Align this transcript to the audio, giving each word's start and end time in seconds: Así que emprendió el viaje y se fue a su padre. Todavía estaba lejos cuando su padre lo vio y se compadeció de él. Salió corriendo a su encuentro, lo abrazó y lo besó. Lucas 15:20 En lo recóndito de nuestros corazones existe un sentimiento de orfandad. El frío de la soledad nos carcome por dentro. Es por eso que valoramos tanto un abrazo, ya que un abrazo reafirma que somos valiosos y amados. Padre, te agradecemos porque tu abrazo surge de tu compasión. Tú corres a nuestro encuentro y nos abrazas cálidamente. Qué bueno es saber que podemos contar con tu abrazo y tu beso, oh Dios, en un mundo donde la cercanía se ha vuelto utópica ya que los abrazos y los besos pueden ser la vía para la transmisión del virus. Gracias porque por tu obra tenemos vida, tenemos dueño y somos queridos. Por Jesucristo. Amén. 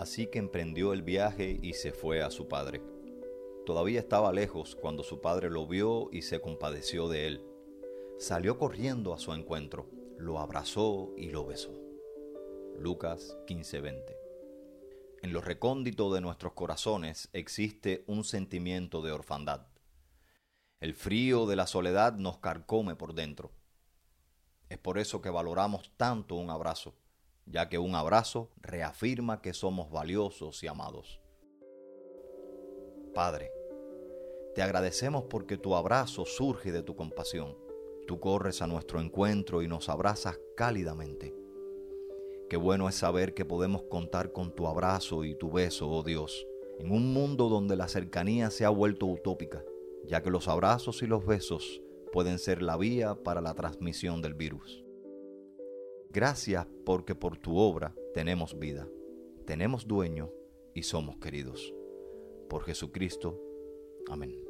Así 0.00 0.28
que 0.28 0.38
emprendió 0.38 0.94
el 0.94 1.02
viaje 1.02 1.58
y 1.60 1.74
se 1.74 1.92
fue 1.92 2.22
a 2.22 2.30
su 2.30 2.48
padre. 2.48 2.80
Todavía 3.66 4.00
estaba 4.00 4.32
lejos 4.32 4.74
cuando 4.74 5.02
su 5.02 5.20
padre 5.20 5.50
lo 5.50 5.66
vio 5.66 6.08
y 6.10 6.22
se 6.22 6.40
compadeció 6.40 7.06
de 7.06 7.26
él. 7.26 7.44
Salió 8.18 8.56
corriendo 8.56 9.12
a 9.12 9.18
su 9.18 9.34
encuentro, 9.34 9.90
lo 10.16 10.38
abrazó 10.38 11.12
y 11.18 11.28
lo 11.28 11.44
besó. 11.44 11.78
Lucas 12.78 13.36
15:20 13.46 14.16
En 15.20 15.34
lo 15.34 15.42
recóndito 15.42 16.10
de 16.14 16.22
nuestros 16.22 16.54
corazones 16.54 17.28
existe 17.34 18.02
un 18.06 18.24
sentimiento 18.24 19.02
de 19.02 19.12
orfandad. 19.12 19.66
El 20.80 20.94
frío 20.94 21.44
de 21.44 21.56
la 21.56 21.66
soledad 21.66 22.14
nos 22.14 22.38
carcome 22.38 22.96
por 22.96 23.12
dentro. 23.12 23.52
Es 24.70 24.78
por 24.78 24.96
eso 24.96 25.20
que 25.20 25.28
valoramos 25.28 25.92
tanto 25.98 26.36
un 26.36 26.48
abrazo, 26.48 26.94
ya 27.50 27.68
que 27.68 27.78
un 27.78 27.94
abrazo 27.94 28.50
reafirma 28.56 29.42
que 29.42 29.52
somos 29.52 29.90
valiosos 29.90 30.62
y 30.62 30.66
amados. 30.66 31.20
Padre, 33.14 33.50
te 34.54 34.62
agradecemos 34.62 35.24
porque 35.24 35.56
tu 35.56 35.74
abrazo 35.74 36.24
surge 36.24 36.72
de 36.72 36.82
tu 36.82 36.96
compasión. 36.96 37.56
Tú 38.06 38.20
corres 38.20 38.62
a 38.62 38.66
nuestro 38.66 39.00
encuentro 39.00 39.62
y 39.62 39.68
nos 39.68 39.88
abrazas 39.88 40.38
cálidamente. 40.56 41.34
Qué 42.48 42.56
bueno 42.56 42.88
es 42.88 42.94
saber 42.94 43.34
que 43.34 43.44
podemos 43.44 43.82
contar 43.82 44.32
con 44.32 44.54
tu 44.54 44.66
abrazo 44.66 45.24
y 45.24 45.34
tu 45.34 45.50
beso, 45.50 45.88
oh 45.88 46.02
Dios, 46.02 46.46
en 46.78 46.90
un 46.90 47.12
mundo 47.12 47.48
donde 47.48 47.76
la 47.76 47.88
cercanía 47.88 48.50
se 48.50 48.64
ha 48.64 48.70
vuelto 48.70 49.06
utópica 49.06 49.62
ya 50.04 50.22
que 50.22 50.30
los 50.30 50.48
abrazos 50.48 51.02
y 51.02 51.06
los 51.06 51.24
besos 51.24 51.80
pueden 52.12 52.38
ser 52.38 52.62
la 52.62 52.76
vía 52.76 53.14
para 53.14 53.40
la 53.40 53.54
transmisión 53.54 54.22
del 54.22 54.34
virus. 54.34 54.84
Gracias 56.12 56.66
porque 56.84 57.14
por 57.14 57.38
tu 57.38 57.56
obra 57.56 57.94
tenemos 58.14 58.58
vida, 58.58 58.88
tenemos 59.46 59.86
dueño 59.86 60.30
y 60.74 60.82
somos 60.82 61.18
queridos. 61.18 61.72
Por 62.48 62.64
Jesucristo. 62.64 63.40
Amén. 64.08 64.49